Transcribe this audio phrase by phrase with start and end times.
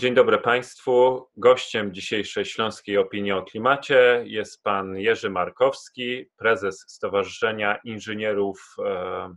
[0.00, 1.26] Dzień dobry Państwu.
[1.36, 9.34] Gościem dzisiejszej Śląskiej Opinii o Klimacie jest pan Jerzy Markowski, prezes Stowarzyszenia Inżynierów e,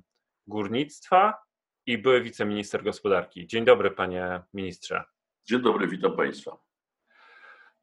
[0.48, 1.34] Górnictwa
[1.86, 3.48] i były wiceminister gospodarki.
[3.48, 5.04] Dzień dobry, panie ministrze.
[5.46, 6.58] Dzień dobry, witam Państwa.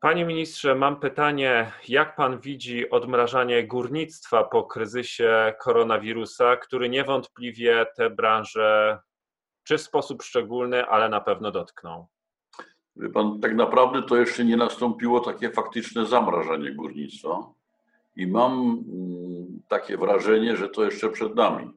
[0.01, 8.11] Panie ministrze, mam pytanie, jak pan widzi odmrażanie górnictwa po kryzysie koronawirusa, który niewątpliwie tę
[8.11, 8.99] branżę
[9.65, 12.09] czy w sposób szczególny, ale na pewno dotknął?
[12.97, 17.53] Wie pan, tak naprawdę to jeszcze nie nastąpiło takie faktyczne zamrażanie górnictwa
[18.17, 21.71] i mam mm, takie wrażenie, że to jeszcze przed nami,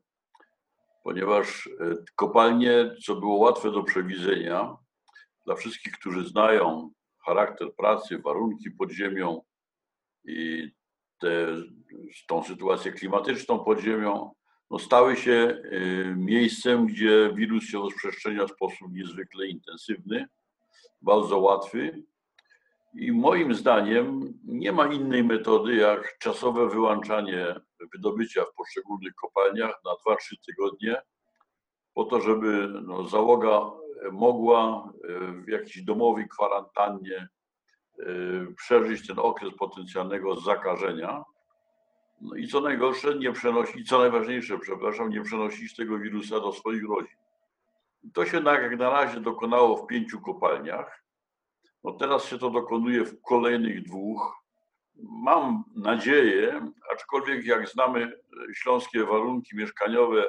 [1.04, 4.78] ponieważ e, kopalnie, co było łatwe do przewidzenia,
[5.46, 6.92] dla wszystkich, którzy znają
[7.26, 9.42] charakter pracy, warunki pod ziemią
[10.26, 10.72] i
[11.20, 11.48] te,
[12.28, 14.32] tą sytuację klimatyczną pod ziemią,
[14.72, 20.28] no stały się e, miejscem, gdzie wirus się rozprzestrzenia w sposób niezwykle intensywny
[21.02, 22.04] bardzo łatwy.
[22.96, 27.56] I moim zdaniem nie ma innej metody jak czasowe wyłączanie
[27.94, 31.02] wydobycia w poszczególnych kopalniach na 2-3 tygodnie,
[31.94, 33.72] po to, żeby no, załoga
[34.12, 37.18] mogła e, w jakiejś domowej kwarantannie
[38.00, 38.06] e,
[38.58, 41.24] przeżyć ten okres potencjalnego zakażenia.
[42.22, 46.84] No i co najgorsze, nie przenosić, co najważniejsze, przepraszam, nie przenosić tego wirusa do swoich
[46.90, 47.23] rodzin.
[48.14, 51.04] To się jak na razie dokonało w pięciu kopalniach.
[51.84, 54.44] No teraz się to dokonuje w kolejnych dwóch.
[55.04, 58.20] Mam nadzieję, aczkolwiek jak znamy
[58.54, 60.26] śląskie warunki mieszkaniowe,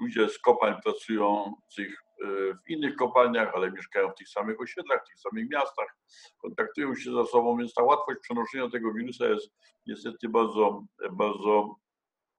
[0.00, 5.08] ludzie z kopalń pracujących e, w innych kopalniach, ale mieszkają w tych samych osiedlach, w
[5.08, 5.96] tych samych miastach,
[6.38, 9.50] kontaktują się ze sobą, więc ta łatwość przenoszenia tego wirusa jest
[9.86, 11.76] niestety bardzo, bardzo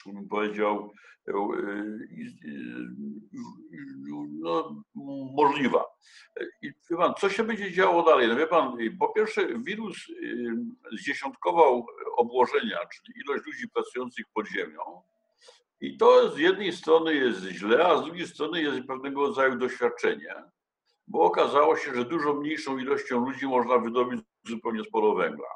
[0.05, 0.91] bym powiedział,
[1.27, 1.33] e,
[4.41, 4.83] no,
[5.35, 5.85] możliwa.
[6.61, 8.27] I wie pan, co się będzie działo dalej?
[8.27, 9.97] No wie pan, po pierwsze, wirus
[10.91, 11.85] zdziesiątkował
[12.17, 15.01] obłożenia, czyli ilość ludzi pracujących pod ziemią.
[15.81, 20.35] I to z jednej strony jest źle, a z drugiej strony jest pewnego rodzaju doświadczenie,
[21.07, 25.47] bo okazało się, że dużo mniejszą ilością ludzi można wydobyć zupełnie sporo węgla.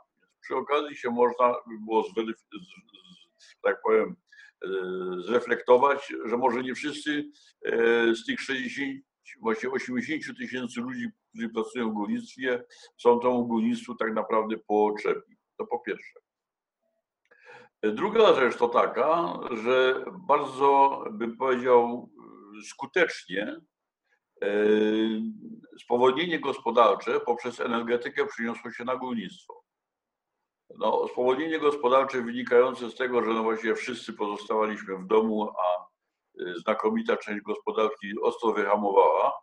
[0.42, 1.56] Przy okazji się można
[1.86, 2.04] było,
[3.62, 4.16] tak powiem,
[5.20, 7.30] zreflektować, że może nie wszyscy
[7.66, 9.04] e, z tych 60,
[9.42, 12.64] właśnie 80 tysięcy ludzi, którzy pracują w górnictwie,
[12.98, 15.36] są temu górnictwu tak naprawdę potrzebni.
[15.58, 16.20] To po pierwsze.
[17.82, 22.10] E, druga rzecz to taka, że bardzo bym powiedział
[22.70, 23.56] skutecznie
[25.80, 29.67] spowolnienie gospodarcze poprzez energetykę przyniosło się na górnictwo.
[30.76, 35.88] No, spowolnienie gospodarcze wynikające z tego, że no właściwie wszyscy pozostawaliśmy w domu, a
[36.42, 39.34] y, znakomita część gospodarki ostro wyhamowała,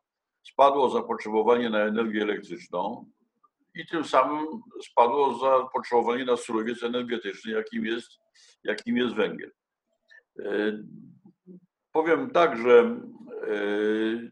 [0.43, 3.11] spadło zapotrzebowanie na energię elektryczną
[3.75, 4.47] i tym samym
[4.83, 8.09] spadło zapotrzebowanie na surowiec energetyczny, jakim jest,
[8.65, 9.53] jakim jest węgiel.
[10.39, 10.85] Y,
[11.93, 13.01] powiem tak, że
[13.49, 14.31] y,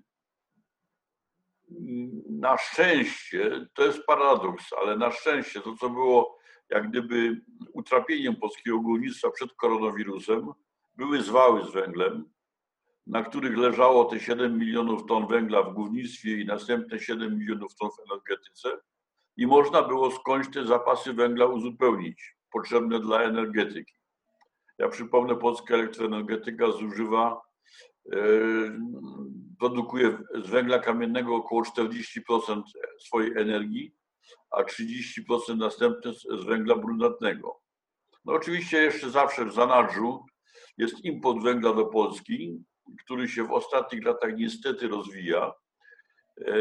[2.30, 6.41] na szczęście, to jest paradoks, ale na szczęście to, co było
[6.72, 7.40] jak gdyby
[7.72, 10.52] utrapieniem polskiego górnictwa przed koronawirusem
[10.96, 12.24] były zwały z węglem,
[13.06, 17.90] na których leżało te 7 milionów ton węgla w górnictwie i następne 7 milionów ton
[17.90, 18.80] w energetyce
[19.36, 23.94] i można było skądś te zapasy węgla uzupełnić, potrzebne dla energetyki.
[24.78, 27.40] Ja przypomnę, polska elektroenergetyka zużywa,
[28.12, 28.18] e,
[29.58, 32.62] produkuje z węgla kamiennego około 40%
[32.98, 33.94] swojej energii,
[34.50, 37.60] a 30% następne z węgla brunatnego.
[38.24, 40.24] No oczywiście jeszcze zawsze w zanadrzu
[40.78, 42.64] jest import węgla do Polski,
[43.04, 45.52] który się w ostatnich latach niestety rozwija.
[46.40, 46.54] E,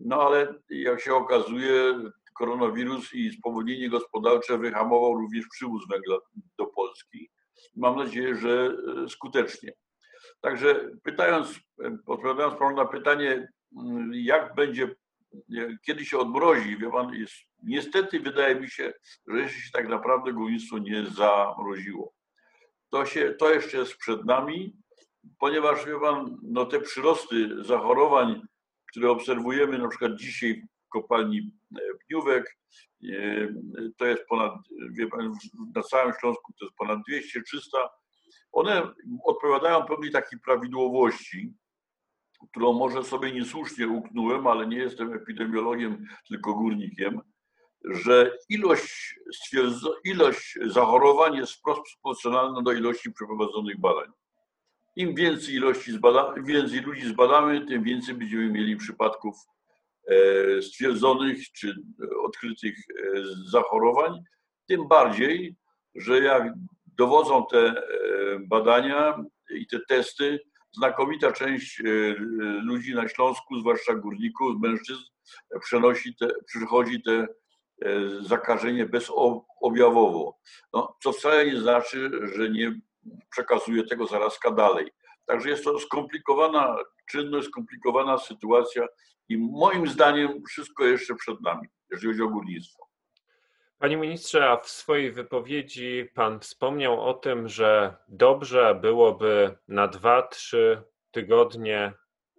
[0.00, 2.00] no ale jak się okazuje,
[2.34, 6.16] koronawirus i spowolnienie gospodarcze wyhamował również przywóz węgla
[6.58, 7.30] do Polski.
[7.76, 9.72] Mam nadzieję, że e, skutecznie.
[10.40, 11.60] Także pytając,
[12.06, 13.48] odpowiadając na pytanie,
[14.12, 14.94] jak będzie
[15.86, 18.92] kiedy się odmrozi, wie pan, jest, niestety wydaje mi się,
[19.26, 22.14] że jeszcze się tak naprawdę górnictwo nie zamroziło.
[22.90, 24.76] To, się, to jeszcze jest przed nami,
[25.38, 28.42] ponieważ wie pan, no te przyrosty zachorowań,
[28.90, 32.58] które obserwujemy na przykład dzisiaj w kopalni e, Pniówek,
[33.04, 33.48] e,
[33.96, 34.54] to jest ponad,
[34.90, 35.32] wie pan,
[35.74, 37.88] na całym Śląsku to jest ponad 200-300,
[38.52, 38.92] one
[39.24, 41.52] odpowiadają pewnej takiej prawidłowości,
[42.56, 47.20] którą może sobie niesłusznie uknąłem, ale nie jestem epidemiologiem, tylko górnikiem,
[47.84, 49.18] że ilość,
[50.04, 54.08] ilość zachorowań jest wprost proporcjonalna do ilości przeprowadzonych badań.
[54.96, 59.36] Im więcej ilości zbada, więcej ludzi zbadamy, tym więcej będziemy mieli przypadków
[60.60, 61.74] stwierdzonych czy
[62.24, 62.76] odkrytych
[63.50, 64.12] zachorowań.
[64.68, 65.56] Tym bardziej,
[65.94, 66.52] że jak
[66.86, 67.82] dowodzą te
[68.40, 70.40] badania i te testy,
[70.76, 71.82] znakomita część
[72.62, 75.02] ludzi na Śląsku, zwłaszcza górników, mężczyzn,
[75.60, 77.26] przenosi te, przychodzi te
[78.20, 80.38] zakażenie bezobjawowo.
[80.72, 82.80] No, co wcale nie znaczy, że nie
[83.30, 84.90] przekazuje tego zarazka dalej.
[85.26, 86.76] Także jest to skomplikowana
[87.10, 88.86] czynność, skomplikowana sytuacja
[89.28, 92.85] i moim zdaniem wszystko jeszcze przed nami, jeżeli chodzi o górnictwo.
[93.78, 100.22] Panie ministrze, a w swojej wypowiedzi pan wspomniał o tym, że dobrze byłoby na dwa,
[100.22, 101.92] trzy tygodnie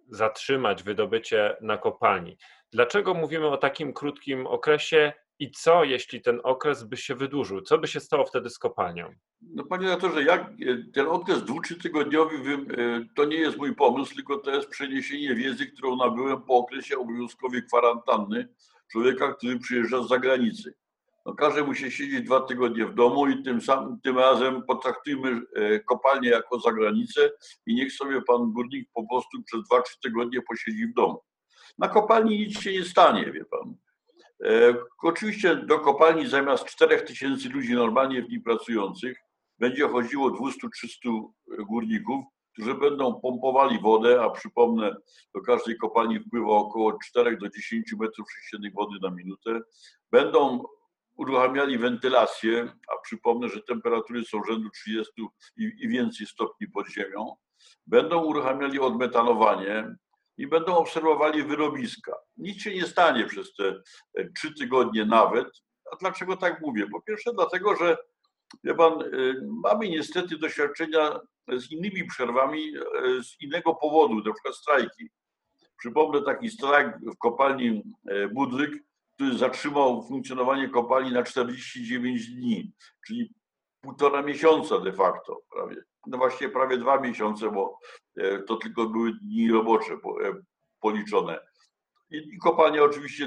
[0.08, 2.38] zatrzymać wydobycie na kopalni.
[2.72, 7.60] Dlaczego mówimy o takim krótkim okresie i co, jeśli ten okres by się wydłużył?
[7.60, 9.14] Co by się stało wtedy z kopalnią?
[9.40, 14.14] No panie redaktorze, jak e, ten okres dwu, tygodniowy e, to nie jest mój pomysł,
[14.14, 18.48] tylko to jest przeniesienie wiedzy, którą nabyłem po okresie obowiązkowej kwarantanny
[18.92, 20.74] człowieka, który przyjeżdża z zagranicy.
[21.28, 23.58] No, każe mu się siedzieć dwa tygodnie w domu i tym
[24.02, 27.30] tym razem potraktujmy e, kopalnię jako zagranicę
[27.66, 31.20] i niech sobie pan górnik po prostu przez dwa, trzy tygodnie posiedzi w domu.
[31.78, 33.74] Na kopalni nic się nie stanie, wie pan.
[34.44, 39.18] E, oczywiście do kopalni zamiast 4000 ludzi normalnie w niej pracujących
[39.58, 41.28] będzie chodziło 200-300
[41.68, 44.96] górników, którzy będą pompowali wodę, a przypomnę,
[45.34, 49.60] do każdej kopalni wpływa około 4 do 10 metrów sześciennych wody na minutę.
[50.10, 50.64] Będą
[51.18, 55.12] uruchamiali wentylację, a przypomnę, że temperatury są rzędu 30
[55.56, 57.36] i więcej stopni pod ziemią.
[57.86, 59.96] Będą uruchamiali odmetanowanie,
[60.38, 62.12] i będą obserwowali wyrobiska.
[62.36, 63.82] Nic się nie stanie przez te
[64.14, 65.48] e, trzy tygodnie nawet.
[65.92, 66.86] A dlaczego tak mówię?
[66.92, 67.96] Po pierwsze, dlatego, że
[68.64, 69.06] wie pan, e,
[69.64, 71.20] mamy niestety doświadczenia
[71.56, 75.10] z innymi przerwami e, z innego powodu, na przykład strajki.
[75.78, 77.82] Przypomnę taki strajk w kopalni
[78.32, 78.72] Budryk,
[79.18, 82.72] który zatrzymał funkcjonowanie kopalni na 49 dni,
[83.06, 83.34] czyli
[83.80, 85.76] półtora miesiąca de facto prawie.
[86.06, 87.78] No właśnie prawie dwa miesiące, bo
[88.16, 89.98] e, to tylko były dni robocze e,
[90.80, 91.40] policzone.
[92.10, 93.26] I, kopalnia oczywiście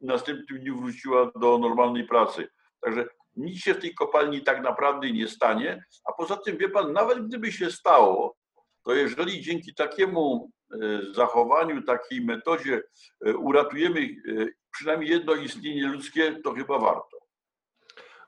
[0.00, 2.48] w następnym dniu wróciła do normalnej pracy.
[2.80, 5.84] Także nic się w tej kopalni tak naprawdę nie stanie.
[6.04, 8.36] A poza tym, wie pan, nawet gdyby się stało,
[8.84, 10.50] to jeżeli dzięki takiemu
[11.12, 12.82] zachowaniu, takiej metodzie
[13.38, 14.08] uratujemy
[14.70, 17.18] przynajmniej jedno istnienie ludzkie, to chyba warto.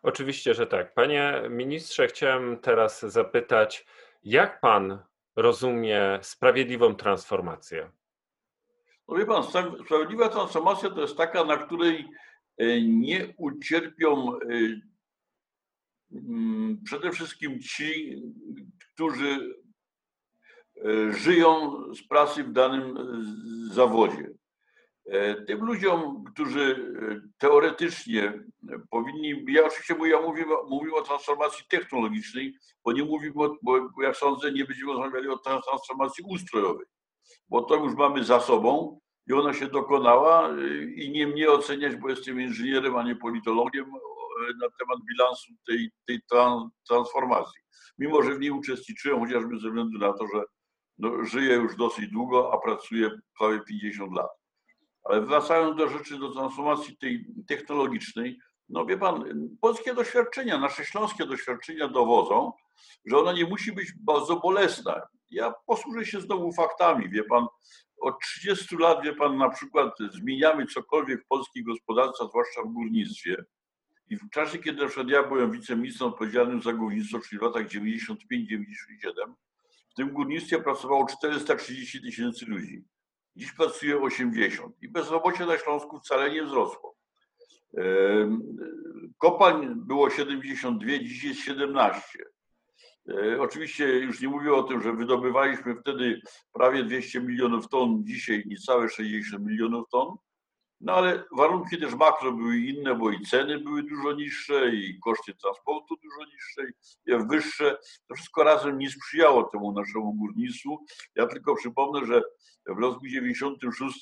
[0.03, 0.95] Oczywiście, że tak.
[0.95, 3.87] Panie ministrze, chciałem teraz zapytać,
[4.25, 4.99] jak pan
[5.37, 7.91] rozumie sprawiedliwą transformację?
[9.09, 9.43] No wie pan,
[9.85, 12.09] sprawiedliwa transformacja to jest taka, na której
[12.59, 14.39] e, nie ucierpią e,
[16.85, 18.23] przede wszystkim ci,
[18.95, 19.68] którzy e,
[21.11, 22.95] żyją z pracy w danym
[23.73, 24.31] zawodzie.
[25.09, 28.45] E, tym ludziom, którzy e, teoretycznie
[28.91, 32.55] powinni, ja oczywiście mówię, ja mówię, mówię o transformacji technologicznej,
[32.85, 36.87] bo nie mówimy, o, bo, bo jak sądzę, nie będziemy rozmawiali o transformacji ustrojowej,
[37.49, 41.97] bo to już mamy za sobą i ona się dokonała e, i nie mnie oceniać,
[41.97, 43.87] bo jestem inżynierem, a nie politologiem
[44.61, 46.21] na temat bilansu tej, tej
[46.89, 47.61] transformacji.
[47.99, 50.45] Mimo, że w niej uczestniczyłem, chociażby ze względu na to, że
[50.99, 54.31] no, żyję już dosyć długo, a pracuję prawie 50 lat.
[55.05, 59.25] Ale wracając do rzeczy, do transformacji tej technologicznej, no wie pan,
[59.61, 62.53] polskie doświadczenia, nasze śląskie doświadczenia dowodzą,
[63.07, 65.03] że ona nie musi być bardzo bolesna.
[65.31, 67.47] Ja posłużę się znowu faktami, wie pan,
[68.01, 73.45] od 30 lat, wie pan, na przykład zmieniamy cokolwiek w polskiej gospodarce, zwłaszcza w górnictwie.
[74.11, 79.35] I w czasie, kiedy na ja byłem wiceministrem odpowiedzialnym za górnictwo, czyli w latach 95-97,
[79.91, 82.85] w tym górnictwie pracowało 430 tysięcy ludzi.
[83.37, 86.97] Dziś pracuje 80 i bezrobocie na Śląsku wcale nie wzrosło.
[89.19, 92.01] Kopań było 72, dziś jest 17.
[93.09, 96.21] E, oczywiście już nie mówię o tym, że wydobywaliśmy wtedy
[96.53, 100.17] prawie 200 milionów ton, dzisiaj niecałe 60 milionów ton.
[100.81, 105.35] No ale warunki też makro były inne, bo i ceny były dużo niższe, i koszty
[105.35, 106.63] transportu dużo niższe,
[107.07, 107.79] i wyższe.
[108.09, 110.85] To wszystko razem nie sprzyjało temu naszemu górnictwu.
[111.15, 112.23] Ja tylko przypomnę, że
[112.67, 114.01] w roku 96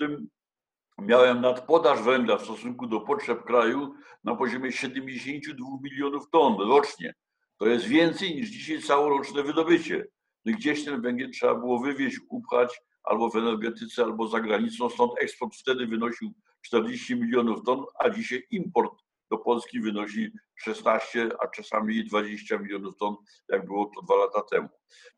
[0.99, 7.15] miałem nadpodaż węgla w stosunku do potrzeb kraju na poziomie 72 milionów ton rocznie.
[7.59, 10.07] To jest więcej niż dzisiaj całoroczne wydobycie.
[10.45, 14.91] No gdzieś ten węgiel trzeba było wywieźć, upchać albo w energetyce, albo za granicą.
[14.91, 16.35] Stąd eksport wtedy wynosił
[16.67, 18.93] 40 milionów ton, a dzisiaj import
[19.31, 23.17] do Polski wynosi 16, a czasami 20 milionów ton,
[23.49, 24.69] jak było to dwa lata temu.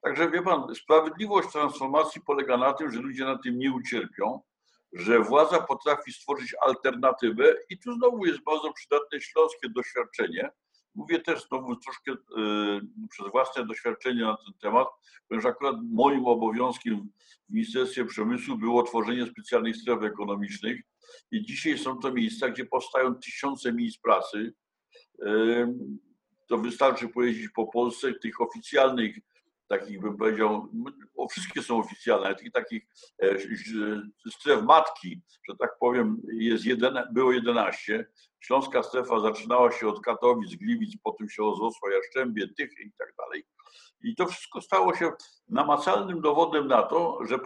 [0.01, 4.41] Także wie pan, sprawiedliwość transformacji polega na tym, że ludzie na tym nie ucierpią.
[4.93, 10.51] że władza potrafi stworzyć alternatywę i tu znowu jest bardzo przydatne śląskie doświadczenie.
[10.99, 12.17] Mówię też znowu troszkę y,
[13.11, 14.89] przez własne doświadczenie na ten temat,
[15.29, 17.09] ponieważ akurat moim obowiązkiem
[17.49, 20.81] w Ministerstwie Przemysłu było tworzenie specjalnych stref ekonomicznych
[21.31, 24.55] i dzisiaj są to miejsca, gdzie powstają tysiące miejsc pracy.
[25.23, 25.69] Y,
[26.49, 29.17] to wystarczy pojeździć po Polsce, tych oficjalnych
[29.69, 30.69] takich bym powiedział,
[31.31, 32.83] wszystkie są oficjalne, takich, takich
[33.23, 33.39] e,
[34.31, 38.07] stref matki, że tak powiem, jest jeden, było 11.
[38.41, 43.45] Śląska strefa zaczynała się od Katowic, Gliwic, potem się rozrosła Jaszczębie, Tychy i tak dalej.
[44.03, 45.13] I to wszystko stało się
[45.49, 47.39] namacalnym dowodem na to, że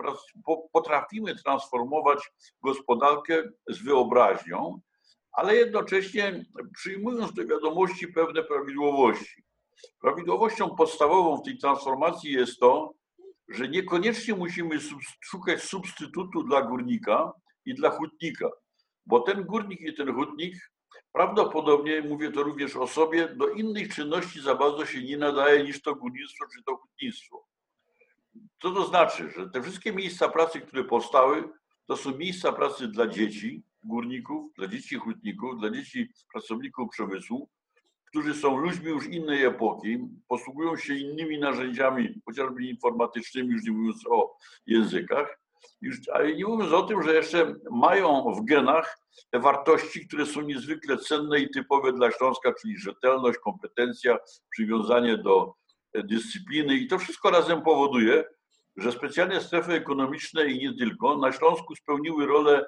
[0.72, 4.80] potrafimy transformować gospodarkę z wyobraźnią,
[5.32, 9.44] ale jednocześnie przyjmując do wiadomości pewne prawidłowości.
[10.00, 12.94] Prawidłowością podstawową w tej transformacji jest to,
[13.48, 14.78] że niekoniecznie musimy
[15.20, 17.32] szukać substytutu dla górnika
[17.64, 18.48] i dla hutnika,
[19.06, 20.72] bo ten górnik i ten hutnik
[21.12, 25.82] prawdopodobnie, mówię to również o sobie, do innych czynności za bardzo się nie nadaje niż
[25.82, 27.46] to górnictwo czy to hutnictwo.
[28.62, 29.30] Co to znaczy?
[29.30, 31.48] Że te wszystkie miejsca pracy, które powstały,
[31.86, 37.48] to są miejsca pracy dla dzieci górników, dla dzieci hutników, dla dzieci pracowników przemysłu,
[38.12, 44.06] którzy są ludźmi już innej epoki, posługują się innymi narzędziami, chociażby informatycznymi, już nie mówiąc
[44.10, 45.38] o językach,
[45.80, 48.98] już, ale nie mówiąc o tym, że jeszcze mają w genach
[49.30, 54.18] te wartości, które są niezwykle cenne i typowe dla Śląska, czyli rzetelność, kompetencja,
[54.50, 55.54] przywiązanie do
[55.94, 56.76] dyscypliny.
[56.76, 58.24] I to wszystko razem powoduje,
[58.76, 62.66] że specjalne strefy ekonomiczne i nie tylko na Śląsku spełniły rolę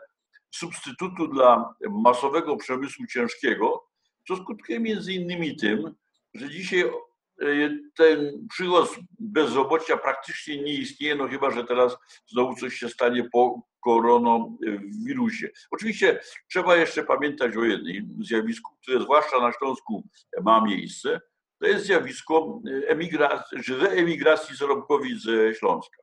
[0.50, 3.93] substytutu dla masowego przemysłu ciężkiego,
[4.28, 5.94] co skutkuje między innymi tym,
[6.34, 12.74] że dzisiaj e, ten przyrost bezrobocia praktycznie nie istnieje, no chyba, że teraz znowu coś
[12.74, 15.50] się stanie po koronawirusie.
[15.70, 20.08] Oczywiście trzeba jeszcze pamiętać o jednym zjawisku, które zwłaszcza na Śląsku
[20.42, 21.20] ma miejsce.
[21.60, 26.02] To jest zjawisko emigracji, reemigracji zarobkowi ze Śląska.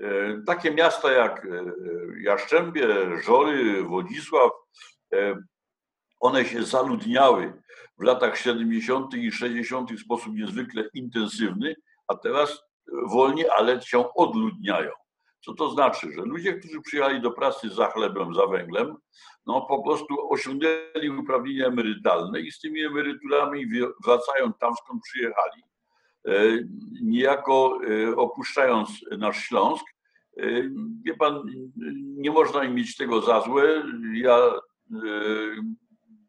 [0.00, 1.64] E, takie miasta jak e,
[2.22, 2.86] Jaszczębie,
[3.24, 4.50] Żory, Wodzisław
[6.20, 7.62] one się zaludniały
[7.98, 9.14] w latach 70.
[9.14, 9.92] i 60.
[9.92, 11.74] w sposób niezwykle intensywny,
[12.08, 12.62] a teraz
[13.06, 14.90] wolniej, ale się odludniają.
[15.44, 16.12] Co to znaczy?
[16.12, 18.96] Że ludzie, którzy przyjechali do pracy za chlebem, za węglem,
[19.46, 23.66] no po prostu osiągnęli uprawnienia emerytalne i z tymi emeryturami
[24.04, 25.62] wracają tam, skąd przyjechali.
[26.26, 26.32] E,
[27.02, 29.84] niejako e, opuszczając nasz Śląsk,
[30.36, 30.42] e,
[31.04, 31.42] wie pan,
[32.16, 33.82] nie można im mieć tego za złe.
[34.14, 34.52] Ja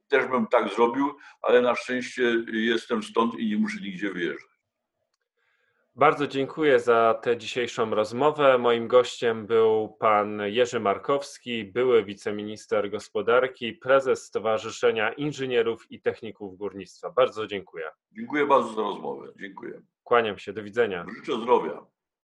[0.07, 4.57] też bym tak zrobił, ale na szczęście jestem stąd i nie muszę nigdzie wyjeżdżać.
[5.95, 8.57] Bardzo dziękuję za tę dzisiejszą rozmowę.
[8.57, 17.09] Moim gościem był pan Jerzy Markowski, były wiceminister gospodarki, prezes Stowarzyszenia Inżynierów i Techników Górnictwa.
[17.09, 17.85] Bardzo dziękuję.
[18.11, 19.33] Dziękuję bardzo za rozmowę.
[19.35, 19.81] Dziękuję.
[20.03, 20.53] Kłaniam się.
[20.53, 21.05] Do widzenia.
[21.15, 21.85] Życzę zdrowia.